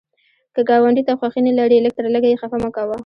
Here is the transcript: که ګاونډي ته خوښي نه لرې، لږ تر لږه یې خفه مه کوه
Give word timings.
که 0.55 0.61
ګاونډي 0.69 1.03
ته 1.07 1.13
خوښي 1.19 1.41
نه 1.47 1.51
لرې، 1.59 1.83
لږ 1.85 1.93
تر 1.97 2.05
لږه 2.15 2.27
یې 2.31 2.39
خفه 2.41 2.57
مه 2.63 2.69
کوه 2.75 2.97